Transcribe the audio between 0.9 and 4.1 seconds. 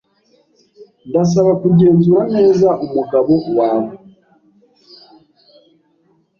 Ndasaba kugenzura neza umugabo wawe.